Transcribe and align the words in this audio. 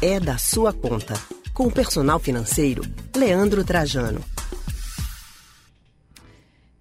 É 0.00 0.18
da 0.18 0.38
sua 0.38 0.72
conta. 0.72 1.14
Com 1.54 1.66
o 1.66 1.72
personal 1.72 2.18
financeiro, 2.18 2.82
Leandro 3.16 3.64
Trajano. 3.64 4.24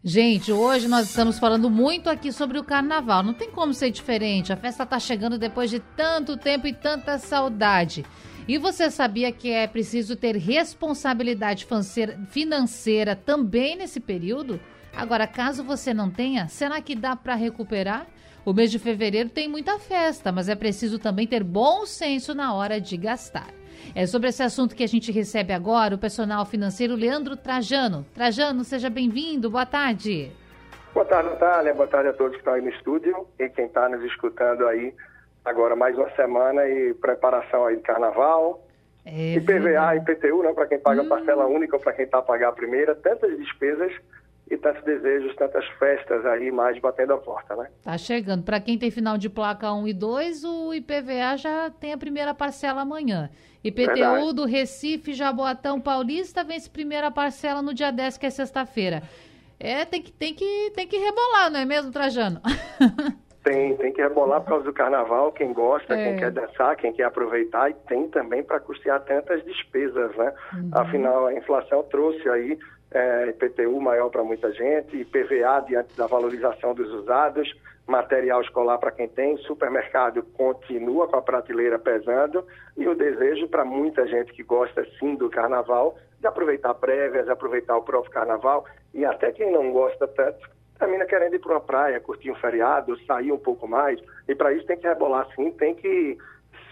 Gente, 0.03 0.51
hoje 0.51 0.87
nós 0.87 1.09
estamos 1.09 1.37
falando 1.37 1.69
muito 1.69 2.09
aqui 2.09 2.31
sobre 2.31 2.57
o 2.57 2.63
carnaval. 2.63 3.21
Não 3.21 3.35
tem 3.35 3.51
como 3.51 3.71
ser 3.71 3.91
diferente. 3.91 4.51
A 4.51 4.57
festa 4.57 4.81
está 4.81 4.99
chegando 4.99 5.37
depois 5.37 5.69
de 5.69 5.79
tanto 5.79 6.35
tempo 6.35 6.65
e 6.65 6.73
tanta 6.73 7.19
saudade. 7.19 8.03
E 8.47 8.57
você 8.57 8.89
sabia 8.89 9.31
que 9.31 9.51
é 9.51 9.67
preciso 9.67 10.15
ter 10.15 10.35
responsabilidade 10.35 11.67
financeira 12.31 13.15
também 13.15 13.75
nesse 13.77 13.99
período? 13.99 14.59
Agora, 14.91 15.27
caso 15.27 15.63
você 15.63 15.93
não 15.93 16.09
tenha, 16.09 16.47
será 16.47 16.81
que 16.81 16.95
dá 16.95 17.15
para 17.15 17.35
recuperar? 17.35 18.07
O 18.43 18.53
mês 18.53 18.71
de 18.71 18.79
fevereiro 18.79 19.29
tem 19.29 19.47
muita 19.47 19.77
festa, 19.77 20.31
mas 20.31 20.49
é 20.49 20.55
preciso 20.55 20.97
também 20.97 21.27
ter 21.27 21.43
bom 21.43 21.85
senso 21.85 22.33
na 22.33 22.55
hora 22.55 22.81
de 22.81 22.97
gastar. 22.97 23.49
É 23.95 24.07
sobre 24.07 24.29
esse 24.29 24.41
assunto 24.41 24.75
que 24.75 24.83
a 24.83 24.87
gente 24.87 25.11
recebe 25.11 25.53
agora 25.53 25.93
o 25.93 25.97
personal 25.97 26.43
financeiro 26.43 26.95
Leandro 26.95 27.37
Trajano. 27.37 28.03
Trajano, 28.15 28.63
seja 28.63 28.89
bem-vindo, 28.89 29.47
boa 29.47 29.65
tarde. 29.65 30.31
Boa 30.91 31.05
tarde, 31.05 31.29
Natália. 31.29 31.73
Boa 31.75 31.87
tarde 31.87 32.09
a 32.09 32.13
todos 32.13 32.31
que 32.31 32.39
estão 32.39 32.55
aí 32.55 32.61
no 32.63 32.69
estúdio 32.69 33.27
e 33.37 33.47
quem 33.47 33.65
está 33.65 33.87
nos 33.87 34.03
escutando 34.05 34.67
aí. 34.67 34.91
Agora 35.45 35.75
mais 35.75 35.95
uma 35.95 36.09
semana 36.15 36.67
e 36.67 36.95
preparação 36.95 37.65
aí 37.65 37.75
de 37.75 37.83
carnaval. 37.83 38.65
É 39.05 39.35
IPVA, 39.35 39.97
IPTU, 39.97 40.41
né, 40.41 40.53
para 40.53 40.65
quem 40.65 40.79
paga 40.79 41.03
hum. 41.03 41.09
parcela 41.09 41.45
única 41.45 41.75
ou 41.75 41.81
para 41.81 41.93
quem 41.93 42.05
está 42.05 42.17
a 42.17 42.23
pagar 42.23 42.49
a 42.49 42.53
primeira. 42.53 42.95
Tantas 42.95 43.37
despesas 43.37 43.93
e 44.51 44.57
tantos 44.57 44.83
desejos, 44.83 45.33
tantas 45.37 45.65
festas 45.79 46.25
aí 46.25 46.51
mais 46.51 46.77
batendo 46.79 47.13
a 47.13 47.17
porta, 47.17 47.55
né? 47.55 47.69
Tá 47.81 47.97
chegando. 47.97 48.43
Para 48.43 48.59
quem 48.59 48.77
tem 48.77 48.91
final 48.91 49.17
de 49.17 49.29
placa 49.29 49.71
1 49.71 49.87
e 49.87 49.93
2, 49.93 50.43
o 50.43 50.73
IPVA 50.73 51.37
já 51.37 51.69
tem 51.69 51.93
a 51.93 51.97
primeira 51.97 52.33
parcela 52.33 52.81
amanhã. 52.81 53.29
IPTU 53.63 53.95
Verdade. 53.95 54.33
do 54.33 54.45
Recife, 54.45 55.13
Jaboatão 55.13 55.79
Paulista 55.79 56.43
vence 56.43 56.69
primeira 56.69 57.09
parcela 57.09 57.61
no 57.61 57.73
dia 57.73 57.91
10, 57.91 58.17
que 58.17 58.25
é 58.25 58.29
sexta-feira. 58.29 59.03
É, 59.57 59.85
tem 59.85 60.01
que, 60.01 60.11
tem, 60.11 60.33
que, 60.33 60.71
tem 60.75 60.85
que 60.85 60.97
rebolar, 60.97 61.49
não 61.49 61.59
é 61.59 61.65
mesmo, 61.65 61.91
Trajano? 61.91 62.41
Tem, 63.43 63.75
tem 63.77 63.91
que 63.91 63.99
rebolar 63.99 64.39
por 64.41 64.49
causa 64.49 64.65
do 64.65 64.71
carnaval, 64.71 65.31
quem 65.31 65.51
gosta, 65.51 65.95
é. 65.95 66.09
quem 66.09 66.19
quer 66.19 66.29
dançar, 66.29 66.75
quem 66.75 66.93
quer 66.93 67.05
aproveitar, 67.05 67.71
e 67.71 67.73
tem 67.87 68.07
também 68.07 68.43
para 68.43 68.59
custear 68.59 69.01
tantas 69.01 69.43
despesas, 69.43 70.15
né? 70.15 70.31
Uhum. 70.53 70.69
Afinal, 70.73 71.25
a 71.25 71.33
inflação 71.33 71.81
trouxe 71.89 72.29
aí 72.29 72.59
é, 72.91 73.29
IPTU 73.29 73.79
maior 73.79 74.09
para 74.09 74.23
muita 74.23 74.51
gente, 74.51 74.97
IPVA 74.97 75.63
diante 75.65 75.95
da 75.95 76.07
valorização 76.07 76.73
dos 76.73 76.89
usados, 76.91 77.51
material 77.87 78.41
escolar 78.41 78.77
para 78.77 78.91
quem 78.91 79.07
tem, 79.07 79.37
supermercado 79.37 80.23
continua 80.33 81.07
com 81.07 81.15
a 81.15 81.21
prateleira 81.21 81.79
pesando 81.79 82.45
e 82.77 82.87
o 82.87 82.95
desejo 82.95 83.47
para 83.47 83.65
muita 83.65 84.05
gente 84.07 84.33
que 84.33 84.43
gosta 84.43 84.85
sim 84.99 85.15
do 85.15 85.29
carnaval 85.29 85.97
de 86.19 86.27
aproveitar 86.27 86.73
prévias, 86.75 87.29
aproveitar 87.29 87.77
o 87.77 87.81
próprio 87.81 88.11
carnaval 88.11 88.65
e 88.93 89.05
até 89.05 89.31
quem 89.31 89.51
não 89.51 89.71
gosta 89.71 90.07
tanto 90.07 90.49
termina 90.77 91.05
querendo 91.05 91.35
ir 91.35 91.39
para 91.39 91.51
uma 91.51 91.61
praia, 91.61 91.99
curtir 91.99 92.31
um 92.31 92.35
feriado, 92.35 92.99
sair 93.05 93.31
um 93.31 93.37
pouco 93.37 93.67
mais 93.67 93.99
e 94.27 94.35
para 94.35 94.51
isso 94.51 94.65
tem 94.65 94.77
que 94.77 94.87
rebolar 94.87 95.27
sim, 95.35 95.51
tem 95.51 95.75
que 95.75 96.17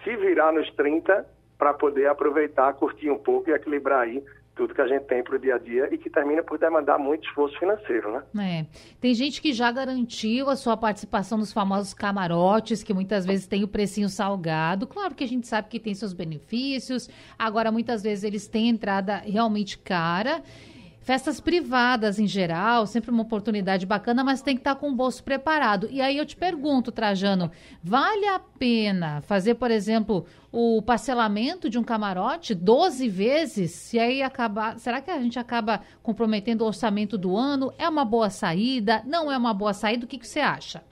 se 0.04 0.16
virar 0.18 0.52
nos 0.52 0.70
30 0.74 1.26
para 1.58 1.74
poder 1.74 2.08
aproveitar, 2.08 2.74
curtir 2.74 3.10
um 3.10 3.18
pouco 3.18 3.50
e 3.50 3.54
equilibrar 3.54 4.02
aí 4.02 4.24
tudo 4.60 4.76
que 4.76 4.82
a 4.82 4.88
gente 4.88 5.06
tem 5.06 5.24
para 5.24 5.38
o 5.38 5.40
dia 5.40 5.56
a 5.56 5.58
dia 5.58 5.88
e 5.90 5.98
que 5.98 6.10
termina 6.10 6.44
por 6.44 6.60
demandar 6.60 7.00
muito 7.00 7.26
esforço 7.26 7.58
financeiro, 7.58 8.12
né? 8.12 8.24
É. 8.44 8.66
Tem 9.00 9.14
gente 9.14 9.42
que 9.42 9.54
já 9.54 9.72
garantiu 9.72 10.50
a 10.50 10.56
sua 10.58 10.76
participação 10.76 11.38
nos 11.38 11.54
famosos 11.54 11.94
camarotes, 11.94 12.84
que 12.84 12.94
muitas 12.94 13.26
vezes 13.26 13.48
tem 13.48 13.64
o 13.64 13.70
precinho 13.70 14.10
salgado. 14.10 14.86
Claro 14.86 15.16
que 15.16 15.24
a 15.24 15.28
gente 15.28 15.48
sabe 15.48 15.70
que 15.70 15.80
tem 15.80 15.94
seus 15.94 16.12
benefícios. 16.12 17.10
Agora, 17.38 17.72
muitas 17.72 18.04
vezes 18.04 18.26
eles 18.26 18.50
têm 18.50 18.68
entrada 18.68 19.20
realmente 19.20 19.78
cara. 19.78 20.44
Festas 21.10 21.42
privadas 21.42 22.20
em 22.20 22.28
geral, 22.28 22.86
sempre 22.86 23.10
uma 23.10 23.24
oportunidade 23.24 23.84
bacana, 23.84 24.24
mas 24.24 24.44
tem 24.44 24.54
que 24.54 24.60
estar 24.62 24.76
com 24.76 24.92
o 24.92 24.96
bolso 24.96 25.24
preparado. 25.24 25.88
E 25.90 26.00
aí 26.02 26.16
eu 26.16 26.24
te 26.24 26.36
pergunto, 26.36 26.92
Trajano, 26.92 27.50
vale 27.84 28.28
a 28.28 28.38
pena 28.38 29.20
fazer, 29.24 29.56
por 29.56 29.72
exemplo, 29.72 30.28
o 30.52 30.84
parcelamento 30.84 31.68
de 31.68 31.80
um 31.80 31.84
camarote 31.84 32.54
12 32.54 33.10
vezes? 33.10 33.92
E 33.92 33.98
aí 33.98 34.22
acabar, 34.22 34.78
será 34.78 35.02
que 35.02 35.10
a 35.10 35.18
gente 35.18 35.40
acaba 35.40 35.82
comprometendo 36.04 36.62
o 36.62 36.68
orçamento 36.68 37.18
do 37.18 37.36
ano? 37.36 37.74
É 37.80 37.90
uma 37.90 38.06
boa 38.06 38.30
saída? 38.30 39.02
Não 39.04 39.32
é 39.32 39.38
uma 39.40 39.52
boa 39.52 39.74
saída? 39.74 40.06
O 40.06 40.08
que, 40.08 40.20
que 40.20 40.28
você 40.28 40.42
acha? 40.42 40.84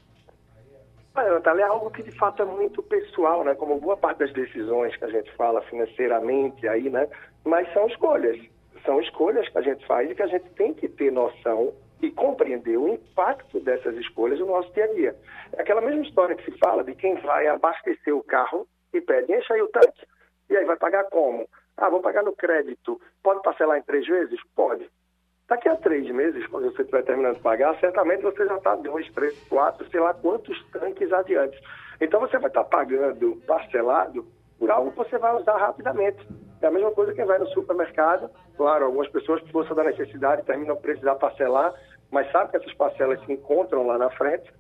Olha, 1.14 1.34
Natália, 1.34 1.62
é 1.62 1.68
algo 1.68 1.92
que 1.92 2.02
de 2.02 2.12
fato 2.18 2.42
é 2.42 2.46
muito 2.46 2.82
pessoal, 2.82 3.44
né? 3.44 3.54
Como 3.54 3.80
boa 3.80 3.96
parte 3.96 4.18
das 4.18 4.34
decisões 4.34 4.96
que 4.96 5.06
a 5.06 5.12
gente 5.12 5.32
fala 5.36 5.62
financeiramente 5.62 6.68
aí, 6.68 6.90
né? 6.90 7.08
Mas 7.46 7.72
são 7.72 7.86
escolhas 7.86 8.40
são 8.88 9.02
escolhas 9.02 9.48
que 9.50 9.58
a 9.58 9.62
gente 9.62 9.86
faz 9.86 10.10
e 10.10 10.16
que 10.16 10.24
a 10.24 10.28
gente 10.28 10.50
tem 10.52 10.74
que 10.74 10.88
ter 10.88 11.12
noção 11.12 11.74
e 12.02 12.10
compreender 12.10 12.78
o 12.78 12.88
impacto 12.88 13.60
dessas 13.60 13.96
escolhas 13.98 14.40
no 14.40 14.46
nosso 14.48 14.72
dia 14.74 14.86
a 14.86 14.94
dia. 14.94 15.16
É 15.54 15.62
aquela 15.62 15.82
mesma 15.82 16.04
história 16.04 16.36
que 16.36 16.50
se 16.50 16.58
fala 16.58 16.84
de 16.86 16.96
quem 16.96 17.16
vai 17.16 17.48
abastecer 17.48 18.16
o 18.16 18.24
carro 18.24 18.66
e 18.94 19.02
pede, 19.02 19.34
enche 19.34 19.52
aí 19.52 19.62
o 19.62 19.68
tanque. 19.68 20.08
E 20.50 20.56
aí 20.56 20.64
vai 20.64 20.78
pagar 20.78 21.04
como? 21.06 21.48
Ah, 21.76 21.90
vou 21.90 22.00
pagar 22.00 22.24
no 22.24 22.34
crédito. 22.34 23.00
Pode 23.22 23.42
parcelar 23.42 23.78
em 23.78 23.84
três 23.84 24.08
vezes? 24.08 24.40
Pode. 24.56 24.90
Daqui 25.50 25.68
a 25.68 25.76
três 25.76 26.10
meses, 26.10 26.46
quando 26.48 26.72
você 26.72 26.82
estiver 26.82 27.04
terminando 27.04 27.36
de 27.36 27.42
pagar, 27.42 27.78
certamente 27.80 28.22
você 28.22 28.46
já 28.46 28.58
está 28.58 28.76
dois, 28.76 29.10
três, 29.12 29.38
quatro, 29.50 29.90
sei 29.90 30.00
lá 30.00 30.14
quantos 30.14 30.58
tanques 30.72 31.12
adiante. 31.12 31.60
Então 32.00 32.22
você 32.22 32.38
vai 32.38 32.50
estar 32.50 32.64
tá 32.64 32.70
pagando 32.70 33.36
parcelado 33.46 34.26
por 34.58 34.72
algo 34.72 34.92
que 34.92 34.98
você 34.98 35.18
vai 35.18 35.36
usar 35.36 35.58
rapidamente. 35.58 36.26
É 36.62 36.68
a 36.68 36.72
mesma 36.72 36.92
coisa 36.92 37.14
que 37.14 37.24
vai 37.24 37.38
no 37.38 37.48
supermercado. 37.48 38.30
Claro, 38.56 38.86
algumas 38.86 39.10
pessoas, 39.10 39.42
por 39.44 39.52
força 39.52 39.76
da 39.76 39.84
necessidade, 39.84 40.44
terminam 40.44 40.76
por 40.76 40.84
precisar 40.84 41.16
parcelar, 41.16 41.74
mas 42.12 42.32
sabe 42.32 42.52
que 42.52 42.58
essas 42.58 42.74
parcelas 42.74 43.24
se 43.26 43.32
encontram 43.32 43.86
lá 43.86 43.98
na 43.98 44.10
frente 44.12 44.52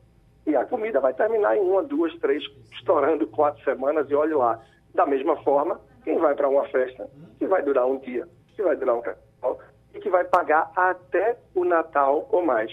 e 0.45 0.55
a 0.55 0.65
comida 0.65 0.99
vai 0.99 1.13
terminar 1.13 1.57
em 1.57 1.59
uma, 1.59 1.83
duas, 1.83 2.13
três, 2.19 2.43
estourando 2.71 3.27
quatro 3.27 3.63
semanas 3.63 4.09
e 4.09 4.15
olhe 4.15 4.33
lá. 4.33 4.59
Da 4.93 5.05
mesma 5.05 5.35
forma, 5.43 5.79
quem 6.03 6.17
vai 6.17 6.35
para 6.35 6.47
uma 6.47 6.65
festa, 6.69 7.09
que 7.37 7.45
vai 7.45 7.61
durar 7.61 7.85
um 7.85 7.97
dia, 7.99 8.27
que 8.55 8.63
vai 8.63 8.75
durar 8.75 8.95
um 8.95 9.01
carnaval 9.01 9.59
e 9.93 9.99
que 9.99 10.09
vai 10.09 10.23
pagar 10.23 10.71
até 10.75 11.37
o 11.53 11.65
Natal 11.65 12.27
ou 12.31 12.45
mais. 12.45 12.71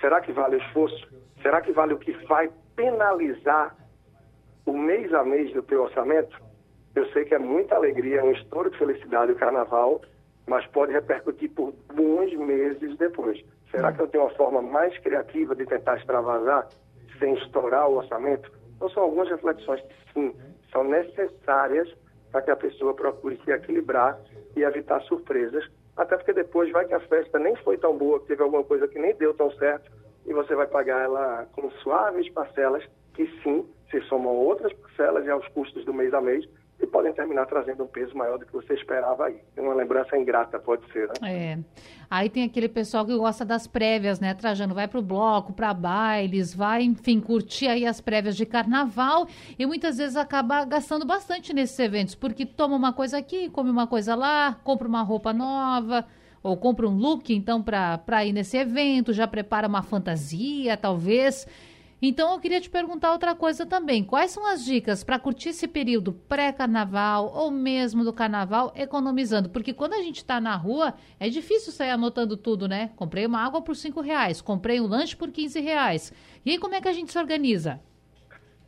Será 0.00 0.20
que 0.20 0.32
vale 0.32 0.56
o 0.56 0.58
esforço? 0.60 1.06
Será 1.42 1.60
que 1.60 1.72
vale 1.72 1.94
o 1.94 1.98
que 1.98 2.12
vai 2.26 2.50
penalizar 2.74 3.76
o 4.64 4.72
mês 4.72 5.12
a 5.12 5.22
mês 5.22 5.52
do 5.52 5.62
teu 5.62 5.82
orçamento? 5.82 6.34
Eu 6.94 7.06
sei 7.12 7.24
que 7.24 7.34
é 7.34 7.38
muita 7.38 7.74
alegria, 7.74 8.20
é 8.20 8.22
um 8.22 8.32
estouro 8.32 8.70
de 8.70 8.78
felicidade 8.78 9.32
o 9.32 9.36
carnaval, 9.36 10.02
mas 10.46 10.66
pode 10.66 10.92
repercutir 10.92 11.50
por 11.50 11.72
bons 11.94 12.34
meses 12.34 12.96
depois. 12.98 13.42
Será 13.70 13.92
que 13.92 14.00
eu 14.00 14.08
tenho 14.08 14.24
uma 14.24 14.34
forma 14.34 14.60
mais 14.60 14.96
criativa 14.98 15.54
de 15.54 15.64
tentar 15.64 15.96
extravasar 15.96 16.68
sem 17.18 17.34
estourar 17.34 17.88
o 17.88 17.96
orçamento? 17.96 18.52
Então, 18.76 18.90
são 18.90 19.04
algumas 19.04 19.28
reflexões 19.30 19.80
que, 19.80 20.12
sim, 20.12 20.34
são 20.70 20.84
necessárias 20.84 21.88
para 22.30 22.42
que 22.42 22.50
a 22.50 22.56
pessoa 22.56 22.94
procure 22.94 23.40
se 23.44 23.50
equilibrar 23.50 24.18
e 24.56 24.62
evitar 24.62 25.00
surpresas, 25.02 25.64
até 25.96 26.16
porque 26.16 26.32
depois 26.32 26.70
vai 26.72 26.86
que 26.86 26.94
a 26.94 27.00
festa 27.00 27.38
nem 27.38 27.54
foi 27.56 27.78
tão 27.78 27.96
boa, 27.96 28.20
que 28.20 28.26
teve 28.26 28.42
alguma 28.42 28.64
coisa 28.64 28.88
que 28.88 28.98
nem 28.98 29.14
deu 29.14 29.32
tão 29.34 29.50
certo, 29.52 29.90
e 30.26 30.32
você 30.32 30.54
vai 30.54 30.66
pagar 30.66 31.02
ela 31.02 31.46
com 31.52 31.70
suaves 31.82 32.30
parcelas, 32.32 32.84
que 33.14 33.26
sim, 33.42 33.66
se 33.90 34.00
somam 34.02 34.34
outras 34.34 34.72
parcelas 34.72 35.24
e 35.26 35.30
aos 35.30 35.46
custos 35.48 35.84
do 35.84 35.92
mês 35.92 36.12
a 36.14 36.20
mês, 36.20 36.48
e 36.82 36.86
podem 36.86 37.12
terminar 37.12 37.46
trazendo 37.46 37.84
um 37.84 37.86
peso 37.86 38.16
maior 38.16 38.38
do 38.38 38.44
que 38.44 38.52
você 38.52 38.74
esperava 38.74 39.26
aí. 39.26 39.36
Uma 39.56 39.72
lembrança 39.72 40.16
ingrata 40.18 40.58
pode 40.58 40.84
ser, 40.92 41.08
né? 41.08 41.14
É. 41.22 41.58
Aí 42.10 42.28
tem 42.28 42.42
aquele 42.42 42.68
pessoal 42.68 43.06
que 43.06 43.16
gosta 43.16 43.44
das 43.44 43.66
prévias, 43.66 44.18
né, 44.18 44.34
Trajano? 44.34 44.74
Vai 44.74 44.88
para 44.88 44.98
o 44.98 45.02
bloco, 45.02 45.52
para 45.52 45.72
bailes, 45.72 46.52
vai, 46.52 46.82
enfim, 46.82 47.20
curtir 47.20 47.68
aí 47.68 47.86
as 47.86 48.00
prévias 48.00 48.36
de 48.36 48.44
carnaval 48.44 49.26
e 49.58 49.64
muitas 49.64 49.96
vezes 49.96 50.16
acaba 50.16 50.64
gastando 50.64 51.06
bastante 51.06 51.54
nesses 51.54 51.78
eventos, 51.78 52.14
porque 52.16 52.44
toma 52.44 52.74
uma 52.74 52.92
coisa 52.92 53.18
aqui, 53.18 53.48
come 53.48 53.70
uma 53.70 53.86
coisa 53.86 54.14
lá, 54.14 54.58
compra 54.64 54.88
uma 54.88 55.02
roupa 55.02 55.32
nova 55.32 56.04
ou 56.42 56.56
compra 56.56 56.88
um 56.88 56.96
look, 56.96 57.32
então, 57.32 57.62
para 57.62 58.24
ir 58.24 58.32
nesse 58.32 58.56
evento, 58.56 59.12
já 59.12 59.28
prepara 59.28 59.68
uma 59.68 59.82
fantasia, 59.82 60.76
talvez. 60.76 61.46
Então 62.04 62.32
eu 62.32 62.40
queria 62.40 62.60
te 62.60 62.68
perguntar 62.68 63.12
outra 63.12 63.32
coisa 63.32 63.64
também. 63.64 64.02
Quais 64.02 64.32
são 64.32 64.44
as 64.44 64.64
dicas 64.64 65.04
para 65.04 65.20
curtir 65.20 65.50
esse 65.50 65.68
período 65.68 66.12
pré-carnaval 66.12 67.32
ou 67.32 67.48
mesmo 67.48 68.02
do 68.02 68.12
carnaval 68.12 68.72
economizando? 68.74 69.48
Porque 69.48 69.72
quando 69.72 69.92
a 69.92 70.02
gente 70.02 70.16
está 70.16 70.40
na 70.40 70.56
rua 70.56 70.94
é 71.20 71.28
difícil 71.28 71.70
sair 71.70 71.90
anotando 71.90 72.36
tudo, 72.36 72.66
né? 72.66 72.90
Comprei 72.96 73.24
uma 73.24 73.40
água 73.40 73.62
por 73.62 73.76
cinco 73.76 74.00
reais, 74.00 74.40
comprei 74.40 74.80
um 74.80 74.88
lanche 74.88 75.14
por 75.14 75.30
15 75.30 75.60
reais. 75.60 76.12
E 76.44 76.50
aí 76.50 76.58
como 76.58 76.74
é 76.74 76.80
que 76.80 76.88
a 76.88 76.92
gente 76.92 77.12
se 77.12 77.18
organiza? 77.18 77.80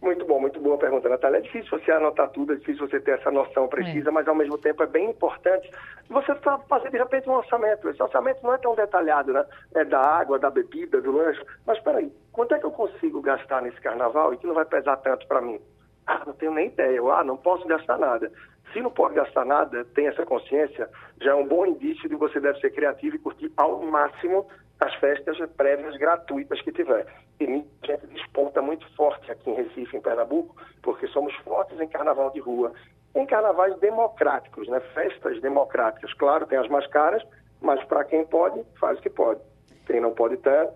Muito 0.04 0.26
bom, 0.26 0.38
muito 0.38 0.60
boa 0.60 0.76
pergunta, 0.76 1.08
Natália. 1.08 1.38
É 1.38 1.40
difícil 1.40 1.78
você 1.78 1.90
anotar 1.90 2.28
tudo, 2.28 2.52
é 2.52 2.56
difícil 2.56 2.86
você 2.86 3.00
ter 3.00 3.12
essa 3.12 3.30
noção 3.30 3.66
precisa, 3.66 4.10
é. 4.10 4.12
mas 4.12 4.28
ao 4.28 4.34
mesmo 4.34 4.58
tempo 4.58 4.82
é 4.82 4.86
bem 4.86 5.08
importante 5.08 5.70
você 6.10 6.34
fazer 6.68 6.90
de 6.90 6.98
repente 6.98 7.26
um 7.26 7.32
orçamento. 7.32 7.88
Esse 7.88 8.02
orçamento 8.02 8.42
não 8.42 8.52
é 8.52 8.58
tão 8.58 8.74
detalhado, 8.74 9.32
né? 9.32 9.42
É 9.74 9.82
da 9.82 9.98
água, 9.98 10.38
da 10.38 10.50
bebida, 10.50 11.00
do 11.00 11.10
lanche. 11.10 11.42
Mas 11.66 11.80
peraí, 11.80 12.12
quanto 12.32 12.54
é 12.54 12.58
que 12.58 12.66
eu 12.66 12.70
consigo 12.70 13.22
gastar 13.22 13.62
nesse 13.62 13.80
carnaval 13.80 14.34
e 14.34 14.36
que 14.36 14.46
não 14.46 14.52
vai 14.52 14.66
pesar 14.66 14.98
tanto 14.98 15.26
para 15.26 15.40
mim? 15.40 15.58
Ah, 16.06 16.20
não 16.26 16.34
tenho 16.34 16.52
nem 16.52 16.66
ideia. 16.66 16.96
Eu, 16.96 17.10
ah, 17.10 17.24
não 17.24 17.38
posso 17.38 17.66
gastar 17.66 17.96
nada. 17.96 18.30
Se 18.74 18.82
não 18.82 18.90
pode 18.90 19.14
gastar 19.14 19.46
nada, 19.46 19.86
tem 19.94 20.06
essa 20.06 20.26
consciência, 20.26 20.86
já 21.22 21.30
é 21.30 21.34
um 21.34 21.48
bom 21.48 21.64
indício 21.64 22.02
de 22.02 22.10
que 22.10 22.16
você 22.16 22.38
deve 22.38 22.60
ser 22.60 22.74
criativo 22.74 23.16
e 23.16 23.20
curtir 23.20 23.50
ao 23.56 23.80
máximo 23.80 24.46
as 24.80 24.94
festas 24.96 25.38
prévias 25.56 25.96
gratuitas 25.96 26.60
que 26.60 26.72
tiver. 26.72 27.06
E 27.40 27.44
a 27.44 27.46
gente 27.46 28.06
desponta 28.12 28.60
muito 28.60 28.86
forte 28.94 29.30
aqui 29.30 29.32
em 29.50 29.54
Recife, 29.54 29.96
em 29.96 30.00
Pernambuco, 30.00 30.54
porque 30.82 31.06
somos 31.08 31.34
fortes 31.36 31.78
em 31.80 31.88
carnaval 31.88 32.30
de 32.30 32.40
rua, 32.40 32.72
em 33.14 33.26
carnavais 33.26 33.78
democráticos, 33.78 34.68
né? 34.68 34.80
festas 34.92 35.40
democráticas. 35.40 36.12
Claro, 36.14 36.46
tem 36.46 36.58
as 36.58 36.68
mais 36.68 36.86
caras, 36.88 37.22
mas 37.60 37.82
para 37.84 38.04
quem 38.04 38.24
pode, 38.26 38.62
faz 38.78 38.98
o 38.98 39.02
que 39.02 39.10
pode. 39.10 39.40
Quem 39.86 40.00
não 40.00 40.12
pode 40.12 40.36
tanto, 40.38 40.74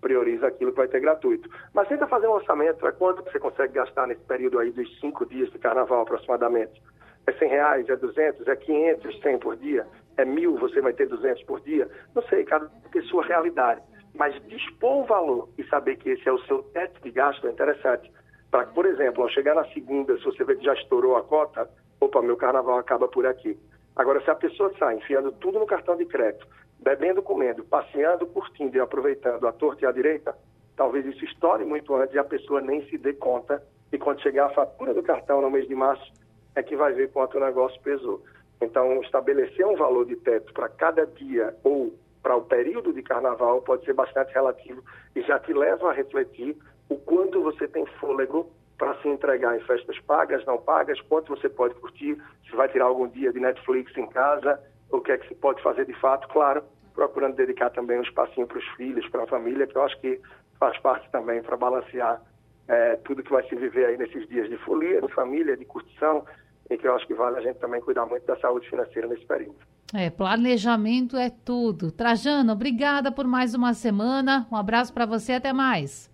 prioriza 0.00 0.46
aquilo 0.46 0.72
que 0.72 0.78
vai 0.78 0.88
ter 0.88 1.00
gratuito. 1.00 1.48
Mas 1.74 1.88
tenta 1.88 2.06
fazer 2.06 2.28
um 2.28 2.32
orçamento, 2.32 2.86
é 2.86 2.92
quanto 2.92 3.22
você 3.24 3.38
consegue 3.38 3.74
gastar 3.74 4.06
nesse 4.06 4.22
período 4.22 4.58
aí 4.58 4.70
dos 4.70 5.00
cinco 5.00 5.26
dias 5.26 5.50
de 5.50 5.58
carnaval 5.58 6.02
aproximadamente? 6.02 6.82
É 7.26 7.32
100 7.32 7.48
reais, 7.48 7.88
é 7.88 7.96
200, 7.96 8.46
é 8.46 8.54
500, 8.54 9.20
100 9.20 9.38
por 9.38 9.56
dia? 9.56 9.86
É 10.16 10.24
mil, 10.24 10.56
você 10.58 10.80
vai 10.80 10.92
ter 10.92 11.08
200 11.08 11.42
por 11.42 11.60
dia? 11.60 11.88
Não 12.14 12.22
sei, 12.22 12.44
cada 12.44 12.70
tem 12.92 13.02
sua 13.02 13.24
realidade. 13.24 13.82
Mas 14.16 14.34
dispor 14.46 15.02
o 15.02 15.04
valor 15.04 15.48
e 15.58 15.64
saber 15.64 15.96
que 15.96 16.10
esse 16.10 16.26
é 16.28 16.32
o 16.32 16.38
seu 16.46 16.62
teto 16.62 17.00
de 17.02 17.10
gasto 17.10 17.46
é 17.46 17.50
interessante. 17.50 18.10
Para 18.50 18.64
que, 18.64 18.74
por 18.74 18.86
exemplo, 18.86 19.22
ao 19.22 19.28
chegar 19.28 19.54
na 19.54 19.64
segunda, 19.66 20.16
se 20.16 20.24
você 20.24 20.42
vê 20.42 20.56
que 20.56 20.64
já 20.64 20.72
estourou 20.74 21.16
a 21.16 21.22
cota, 21.22 21.68
opa, 22.00 22.22
meu 22.22 22.36
carnaval 22.36 22.78
acaba 22.78 23.06
por 23.08 23.26
aqui. 23.26 23.58
Agora, 23.94 24.20
se 24.22 24.30
a 24.30 24.34
pessoa 24.34 24.72
sai 24.78 24.96
enfiando 24.96 25.32
tudo 25.32 25.58
no 25.58 25.66
cartão 25.66 25.96
de 25.96 26.06
crédito, 26.06 26.46
bebendo, 26.78 27.22
comendo, 27.22 27.64
passeando, 27.64 28.26
curtindo 28.26 28.76
e 28.76 28.80
aproveitando 28.80 29.46
a 29.46 29.52
torta 29.52 29.84
e 29.84 29.88
a 29.88 29.92
direita, 29.92 30.36
talvez 30.76 31.04
isso 31.04 31.24
estoure 31.24 31.64
muito 31.64 31.94
antes 31.94 32.14
e 32.14 32.18
a 32.18 32.24
pessoa 32.24 32.60
nem 32.60 32.86
se 32.88 32.96
dê 32.96 33.12
conta. 33.12 33.62
E 33.92 33.98
quando 33.98 34.22
chegar 34.22 34.46
a 34.46 34.54
fatura 34.54 34.94
do 34.94 35.02
cartão 35.02 35.42
no 35.42 35.50
mês 35.50 35.68
de 35.68 35.74
março, 35.74 36.10
é 36.54 36.62
que 36.62 36.76
vai 36.76 36.92
ver 36.92 37.10
quanto 37.12 37.36
o 37.36 37.40
negócio 37.40 37.80
pesou. 37.82 38.22
Então, 38.60 39.00
estabelecer 39.02 39.66
um 39.66 39.76
valor 39.76 40.06
de 40.06 40.16
teto 40.16 40.52
para 40.54 40.68
cada 40.68 41.06
dia 41.06 41.54
ou 41.62 41.92
para 42.26 42.36
o 42.36 42.42
período 42.42 42.92
de 42.92 43.04
carnaval 43.04 43.62
pode 43.62 43.84
ser 43.84 43.92
bastante 43.92 44.34
relativo 44.34 44.82
e 45.14 45.22
já 45.22 45.38
te 45.38 45.52
leva 45.52 45.90
a 45.90 45.92
refletir 45.92 46.56
o 46.88 46.96
quanto 46.96 47.40
você 47.40 47.68
tem 47.68 47.86
fôlego 48.00 48.50
para 48.76 49.00
se 49.00 49.06
entregar 49.06 49.56
em 49.56 49.60
festas 49.60 49.96
pagas, 50.00 50.44
não 50.44 50.58
pagas, 50.58 51.00
quanto 51.02 51.28
você 51.28 51.48
pode 51.48 51.76
curtir, 51.76 52.20
se 52.50 52.56
vai 52.56 52.68
tirar 52.68 52.86
algum 52.86 53.06
dia 53.06 53.32
de 53.32 53.38
Netflix 53.38 53.96
em 53.96 54.08
casa, 54.08 54.60
o 54.90 55.00
que 55.00 55.12
é 55.12 55.18
que 55.18 55.28
se 55.28 55.36
pode 55.36 55.62
fazer 55.62 55.86
de 55.86 55.94
fato, 56.00 56.26
claro, 56.26 56.64
procurando 56.96 57.36
dedicar 57.36 57.70
também 57.70 58.00
um 58.00 58.02
espacinho 58.02 58.48
para 58.48 58.58
os 58.58 58.66
filhos, 58.70 59.08
para 59.08 59.22
a 59.22 59.26
família, 59.28 59.64
que 59.64 59.76
eu 59.76 59.84
acho 59.84 59.96
que 60.00 60.20
faz 60.58 60.76
parte 60.80 61.08
também 61.12 61.40
para 61.44 61.56
balancear 61.56 62.20
é, 62.66 62.96
tudo 63.04 63.22
que 63.22 63.30
vai 63.30 63.44
se 63.48 63.54
viver 63.54 63.86
aí 63.86 63.96
nesses 63.96 64.26
dias 64.26 64.48
de 64.48 64.56
folia, 64.58 65.00
de 65.00 65.14
família, 65.14 65.56
de 65.56 65.64
curtição, 65.64 66.26
e 66.68 66.76
que 66.76 66.88
eu 66.88 66.96
acho 66.96 67.06
que 67.06 67.14
vale 67.14 67.36
a 67.36 67.40
gente 67.40 67.60
também 67.60 67.80
cuidar 67.80 68.04
muito 68.04 68.26
da 68.26 68.36
saúde 68.38 68.68
financeira 68.68 69.06
nesse 69.06 69.24
período. 69.26 69.75
É, 69.94 70.10
planejamento 70.10 71.16
é 71.16 71.30
tudo. 71.30 71.92
Trajano, 71.92 72.52
obrigada 72.52 73.12
por 73.12 73.26
mais 73.26 73.54
uma 73.54 73.72
semana. 73.72 74.46
Um 74.50 74.56
abraço 74.56 74.92
para 74.92 75.06
você, 75.06 75.34
até 75.34 75.52
mais. 75.52 76.10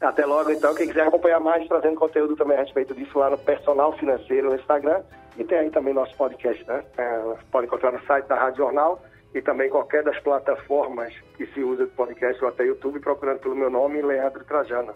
Até 0.00 0.26
logo, 0.26 0.50
então. 0.50 0.74
Quem 0.74 0.88
quiser 0.88 1.06
acompanhar 1.06 1.38
mais, 1.38 1.66
trazendo 1.68 1.94
conteúdo 1.94 2.34
também 2.34 2.56
a 2.56 2.60
respeito 2.60 2.94
disso 2.94 3.18
lá 3.18 3.30
no 3.30 3.38
Personal 3.38 3.96
Financeiro 3.96 4.50
no 4.50 4.56
Instagram. 4.56 5.02
E 5.38 5.44
tem 5.44 5.58
aí 5.58 5.70
também 5.70 5.94
nosso 5.94 6.14
podcast, 6.16 6.66
né? 6.66 6.82
É, 6.98 7.36
pode 7.50 7.66
encontrar 7.66 7.92
no 7.92 8.04
site 8.04 8.26
da 8.26 8.34
Rádio 8.34 8.58
Jornal 8.58 9.00
e 9.34 9.40
também 9.40 9.70
qualquer 9.70 10.02
das 10.02 10.18
plataformas 10.18 11.14
que 11.36 11.46
se 11.46 11.62
usa 11.62 11.86
de 11.86 11.92
podcast 11.92 12.42
ou 12.42 12.50
até 12.50 12.64
YouTube, 12.64 13.00
procurando 13.00 13.38
pelo 13.38 13.54
meu 13.54 13.70
nome, 13.70 14.02
Leandro 14.02 14.44
Trajano. 14.44 14.92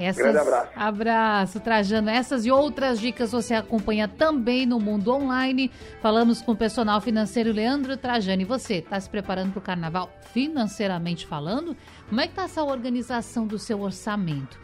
Essas, 0.00 0.22
Grande 0.22 0.38
abraço. 0.38 0.70
Abraço, 0.74 1.60
Trajano. 1.60 2.08
Essas 2.08 2.46
e 2.46 2.50
outras 2.50 2.98
dicas 2.98 3.32
você 3.32 3.54
acompanha 3.54 4.08
também 4.08 4.64
no 4.64 4.80
Mundo 4.80 5.12
Online. 5.12 5.70
Falamos 6.00 6.40
com 6.40 6.52
o 6.52 6.56
personal 6.56 7.00
financeiro 7.00 7.52
Leandro 7.52 7.96
Trajano. 7.96 8.42
E 8.42 8.44
você, 8.44 8.76
está 8.76 8.98
se 8.98 9.10
preparando 9.10 9.52
para 9.52 9.58
o 9.58 9.62
carnaval 9.62 10.10
financeiramente 10.32 11.26
falando? 11.26 11.76
Como 12.08 12.20
é 12.20 12.24
que 12.24 12.32
está 12.32 12.44
essa 12.44 12.64
organização 12.64 13.46
do 13.46 13.58
seu 13.58 13.80
orçamento? 13.80 14.58